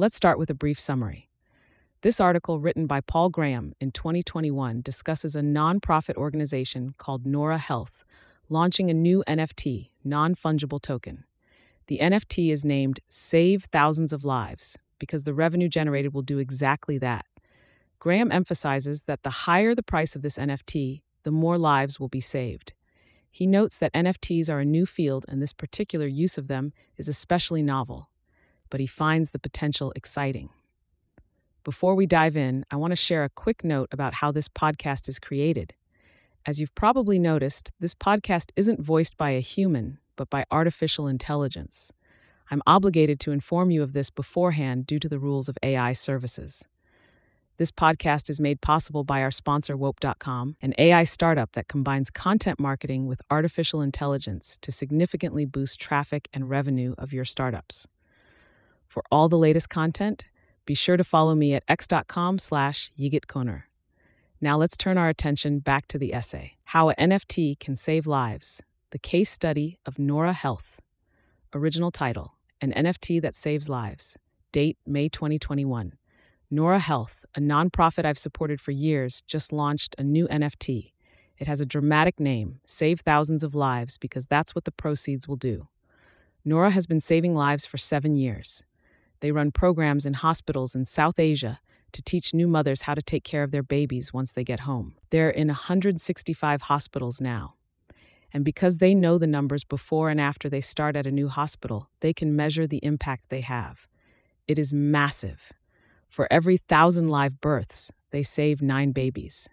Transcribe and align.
Let's 0.00 0.14
start 0.14 0.38
with 0.38 0.48
a 0.48 0.54
brief 0.54 0.78
summary. 0.78 1.28
This 2.02 2.20
article, 2.20 2.60
written 2.60 2.86
by 2.86 3.00
Paul 3.00 3.30
Graham 3.30 3.72
in 3.80 3.90
2021, 3.90 4.80
discusses 4.80 5.34
a 5.34 5.40
nonprofit 5.40 6.14
organization 6.14 6.94
called 6.98 7.24
Noora 7.24 7.58
Health 7.58 8.04
launching 8.48 8.90
a 8.90 8.94
new 8.94 9.24
NFT, 9.26 9.90
non 10.04 10.36
fungible 10.36 10.80
token. 10.80 11.24
The 11.88 11.98
NFT 11.98 12.52
is 12.52 12.64
named 12.64 13.00
Save 13.08 13.64
Thousands 13.64 14.12
of 14.12 14.24
Lives 14.24 14.78
because 15.00 15.24
the 15.24 15.34
revenue 15.34 15.68
generated 15.68 16.14
will 16.14 16.22
do 16.22 16.38
exactly 16.38 16.96
that. 16.98 17.26
Graham 17.98 18.30
emphasizes 18.30 19.02
that 19.02 19.24
the 19.24 19.30
higher 19.30 19.74
the 19.74 19.82
price 19.82 20.14
of 20.14 20.22
this 20.22 20.38
NFT, 20.38 21.02
the 21.24 21.32
more 21.32 21.58
lives 21.58 21.98
will 21.98 22.08
be 22.08 22.20
saved. 22.20 22.72
He 23.32 23.48
notes 23.48 23.76
that 23.78 23.92
NFTs 23.94 24.48
are 24.48 24.60
a 24.60 24.64
new 24.64 24.86
field 24.86 25.26
and 25.26 25.42
this 25.42 25.52
particular 25.52 26.06
use 26.06 26.38
of 26.38 26.46
them 26.46 26.72
is 26.96 27.08
especially 27.08 27.64
novel, 27.64 28.10
but 28.70 28.80
he 28.80 28.86
finds 28.86 29.30
the 29.30 29.38
potential 29.38 29.92
exciting. 29.96 30.50
Before 31.64 31.94
we 31.94 32.06
dive 32.06 32.36
in, 32.36 32.64
I 32.70 32.76
want 32.76 32.92
to 32.92 32.96
share 32.96 33.24
a 33.24 33.28
quick 33.28 33.62
note 33.62 33.88
about 33.92 34.14
how 34.14 34.32
this 34.32 34.48
podcast 34.48 35.08
is 35.08 35.18
created. 35.18 35.74
As 36.46 36.60
you've 36.60 36.74
probably 36.74 37.18
noticed, 37.18 37.72
this 37.78 37.94
podcast 37.94 38.52
isn't 38.56 38.80
voiced 38.80 39.18
by 39.18 39.30
a 39.30 39.40
human, 39.40 39.98
but 40.16 40.30
by 40.30 40.44
artificial 40.50 41.06
intelligence. 41.06 41.92
I'm 42.50 42.62
obligated 42.66 43.20
to 43.20 43.32
inform 43.32 43.70
you 43.70 43.82
of 43.82 43.92
this 43.92 44.08
beforehand 44.08 44.86
due 44.86 44.98
to 44.98 45.08
the 45.08 45.18
rules 45.18 45.48
of 45.48 45.58
AI 45.62 45.92
services. 45.92 46.66
This 47.58 47.70
podcast 47.72 48.30
is 48.30 48.38
made 48.38 48.60
possible 48.60 49.02
by 49.02 49.20
our 49.20 49.32
sponsor, 49.32 49.76
Wope.com, 49.76 50.56
an 50.62 50.74
AI 50.78 51.02
startup 51.04 51.52
that 51.52 51.66
combines 51.66 52.08
content 52.08 52.60
marketing 52.60 53.06
with 53.06 53.20
artificial 53.30 53.82
intelligence 53.82 54.56
to 54.62 54.70
significantly 54.70 55.44
boost 55.44 55.80
traffic 55.80 56.28
and 56.32 56.48
revenue 56.48 56.94
of 56.96 57.12
your 57.12 57.24
startups. 57.24 57.88
For 58.88 59.02
all 59.12 59.28
the 59.28 59.38
latest 59.38 59.68
content, 59.68 60.28
be 60.64 60.74
sure 60.74 60.96
to 60.96 61.04
follow 61.04 61.34
me 61.34 61.54
at 61.54 61.62
x.com 61.68 62.38
slash 62.38 62.90
yigitkoner. 62.98 63.64
Now 64.40 64.56
let's 64.56 64.76
turn 64.76 64.96
our 64.96 65.08
attention 65.08 65.58
back 65.58 65.86
to 65.88 65.98
the 65.98 66.14
essay, 66.14 66.56
How 66.64 66.88
a 66.90 66.94
NFT 66.94 67.58
Can 67.58 67.76
Save 67.76 68.06
Lives, 68.06 68.62
the 68.90 68.98
case 68.98 69.30
study 69.30 69.78
of 69.84 69.96
Noora 69.96 70.32
Health. 70.32 70.80
Original 71.54 71.90
title, 71.90 72.34
An 72.60 72.72
NFT 72.72 73.20
That 73.20 73.34
Saves 73.34 73.68
Lives. 73.68 74.16
Date, 74.52 74.78
May 74.86 75.10
2021. 75.10 75.92
Noora 76.50 76.80
Health, 76.80 77.26
a 77.34 77.40
nonprofit 77.40 78.06
I've 78.06 78.16
supported 78.16 78.60
for 78.60 78.70
years, 78.70 79.20
just 79.26 79.52
launched 79.52 79.94
a 79.98 80.02
new 80.02 80.26
NFT. 80.28 80.92
It 81.36 81.46
has 81.46 81.60
a 81.60 81.66
dramatic 81.66 82.18
name 82.18 82.60
Save 82.66 83.00
Thousands 83.00 83.44
of 83.44 83.54
Lives, 83.54 83.98
because 83.98 84.26
that's 84.26 84.54
what 84.54 84.64
the 84.64 84.72
proceeds 84.72 85.28
will 85.28 85.36
do. 85.36 85.68
Noora 86.46 86.70
has 86.70 86.86
been 86.86 87.00
saving 87.00 87.34
lives 87.34 87.66
for 87.66 87.76
seven 87.76 88.14
years. 88.14 88.64
They 89.20 89.32
run 89.32 89.50
programs 89.50 90.06
in 90.06 90.14
hospitals 90.14 90.74
in 90.74 90.84
South 90.84 91.18
Asia 91.18 91.60
to 91.92 92.02
teach 92.02 92.34
new 92.34 92.46
mothers 92.46 92.82
how 92.82 92.94
to 92.94 93.02
take 93.02 93.24
care 93.24 93.42
of 93.42 93.50
their 93.50 93.62
babies 93.62 94.12
once 94.12 94.32
they 94.32 94.44
get 94.44 94.60
home. 94.60 94.94
They're 95.10 95.30
in 95.30 95.48
165 95.48 96.62
hospitals 96.62 97.20
now. 97.20 97.54
And 98.32 98.44
because 98.44 98.76
they 98.76 98.94
know 98.94 99.16
the 99.16 99.26
numbers 99.26 99.64
before 99.64 100.10
and 100.10 100.20
after 100.20 100.48
they 100.48 100.60
start 100.60 100.96
at 100.96 101.06
a 101.06 101.10
new 101.10 101.28
hospital, 101.28 101.88
they 102.00 102.12
can 102.12 102.36
measure 102.36 102.66
the 102.66 102.84
impact 102.84 103.30
they 103.30 103.40
have. 103.40 103.86
It 104.46 104.58
is 104.58 104.72
massive. 104.72 105.52
For 106.08 106.28
every 106.30 106.56
thousand 106.56 107.08
live 107.08 107.40
births, 107.40 107.90
they 108.10 108.22
save 108.22 108.62
nine 108.62 108.92
babies. 108.92 109.48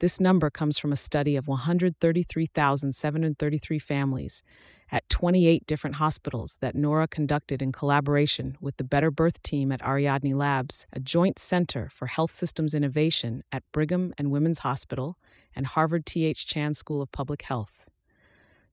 This 0.00 0.20
number 0.20 0.48
comes 0.48 0.78
from 0.78 0.92
a 0.92 0.96
study 0.96 1.34
of 1.34 1.48
133,733 1.48 3.78
families 3.80 4.44
at 4.92 5.08
28 5.08 5.66
different 5.66 5.96
hospitals 5.96 6.56
that 6.60 6.76
Noora 6.76 7.10
conducted 7.10 7.60
in 7.60 7.72
collaboration 7.72 8.56
with 8.60 8.76
the 8.76 8.84
Better 8.84 9.10
Birth 9.10 9.42
team 9.42 9.72
at 9.72 9.82
Ariadne 9.82 10.36
Labs, 10.36 10.86
a 10.92 11.00
joint 11.00 11.36
center 11.36 11.90
for 11.92 12.06
health 12.06 12.30
systems 12.30 12.74
innovation 12.74 13.42
at 13.50 13.64
Brigham 13.72 14.14
and 14.16 14.30
Women's 14.30 14.60
Hospital 14.60 15.18
and 15.56 15.66
Harvard 15.66 16.06
T.H. 16.06 16.46
Chan 16.46 16.74
School 16.74 17.02
of 17.02 17.10
Public 17.10 17.42
Health. 17.42 17.90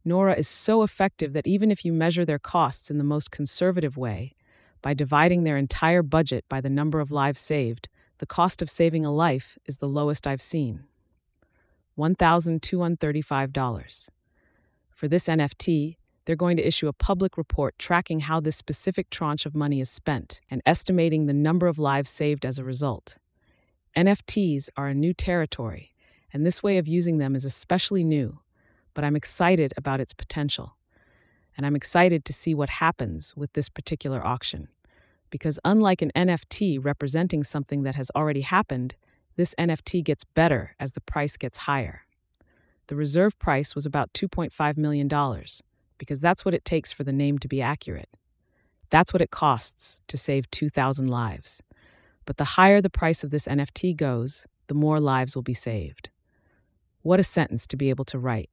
Noora 0.05 0.37
is 0.37 0.47
so 0.47 0.83
effective 0.83 1.33
that 1.33 1.47
even 1.47 1.71
if 1.71 1.83
you 1.83 1.91
measure 1.91 2.23
their 2.23 2.37
costs 2.37 2.91
in 2.91 2.99
the 2.99 3.03
most 3.03 3.31
conservative 3.31 3.97
way, 3.97 4.35
by 4.83 4.93
dividing 4.93 5.43
their 5.43 5.57
entire 5.57 6.03
budget 6.03 6.45
by 6.47 6.61
the 6.61 6.69
number 6.69 6.99
of 6.99 7.11
lives 7.11 7.39
saved, 7.39 7.89
the 8.19 8.27
cost 8.27 8.61
of 8.61 8.69
saving 8.69 9.03
a 9.03 9.11
life 9.11 9.57
is 9.65 9.79
the 9.79 9.87
lowest 9.87 10.27
I've 10.27 10.39
seen 10.39 10.83
$1,235. 11.97 14.09
For 14.89 15.07
this 15.07 15.27
NFT, 15.27 15.97
they're 16.25 16.35
going 16.35 16.57
to 16.57 16.67
issue 16.67 16.87
a 16.87 16.93
public 16.93 17.37
report 17.37 17.77
tracking 17.77 18.21
how 18.21 18.39
this 18.39 18.55
specific 18.55 19.09
tranche 19.09 19.45
of 19.45 19.55
money 19.55 19.79
is 19.79 19.89
spent 19.89 20.41
and 20.49 20.61
estimating 20.65 21.25
the 21.25 21.33
number 21.33 21.67
of 21.67 21.77
lives 21.77 22.09
saved 22.09 22.45
as 22.45 22.57
a 22.57 22.63
result. 22.63 23.17
NFTs 23.95 24.69
are 24.75 24.87
a 24.87 24.95
new 24.95 25.13
territory, 25.13 25.93
and 26.33 26.45
this 26.45 26.63
way 26.63 26.77
of 26.77 26.87
using 26.87 27.17
them 27.17 27.35
is 27.35 27.45
especially 27.45 28.03
new, 28.03 28.39
but 28.93 29.03
I'm 29.03 29.15
excited 29.15 29.73
about 29.77 30.01
its 30.01 30.13
potential. 30.13 30.75
And 31.55 31.65
I'm 31.65 31.75
excited 31.75 32.25
to 32.25 32.33
see 32.33 32.53
what 32.53 32.69
happens 32.69 33.33
with 33.37 33.53
this 33.53 33.69
particular 33.69 34.25
auction 34.25 34.67
because 35.29 35.59
unlike 35.65 36.01
an 36.01 36.11
NFT 36.15 36.83
representing 36.83 37.43
something 37.43 37.83
that 37.83 37.95
has 37.95 38.11
already 38.15 38.41
happened, 38.41 38.95
this 39.35 39.55
NFT 39.59 40.03
gets 40.03 40.23
better 40.23 40.75
as 40.79 40.93
the 40.93 41.01
price 41.01 41.37
gets 41.37 41.57
higher. 41.57 42.01
The 42.87 42.95
reserve 42.95 43.37
price 43.39 43.75
was 43.75 43.85
about 43.85 44.13
$2.5 44.13 44.77
million, 44.77 45.09
because 45.97 46.19
that's 46.19 46.45
what 46.45 46.53
it 46.53 46.65
takes 46.65 46.93
for 46.93 47.03
the 47.03 47.13
name 47.13 47.39
to 47.39 47.47
be 47.47 47.61
accurate. 47.61 48.09
That's 48.89 49.11
what 49.11 49.21
it 49.21 49.31
costs 49.31 50.01
to 50.07 50.17
save 50.17 50.49
2,000 50.51 51.07
lives. 51.07 51.61
But 52.25 52.37
the 52.37 52.43
higher 52.43 52.81
the 52.81 52.89
price 52.89 53.23
of 53.23 53.31
this 53.31 53.47
NFT 53.47 53.95
goes, 53.95 54.47
the 54.67 54.73
more 54.73 54.99
lives 54.99 55.35
will 55.35 55.43
be 55.43 55.53
saved. 55.53 56.09
What 57.01 57.19
a 57.19 57.23
sentence 57.23 57.67
to 57.67 57.77
be 57.77 57.89
able 57.89 58.05
to 58.05 58.19
write. 58.19 58.49